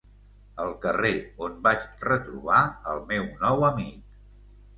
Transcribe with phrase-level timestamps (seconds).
[0.61, 1.11] El carrer
[1.47, 2.63] on vaig retrobar
[2.95, 4.19] el meu nou amic...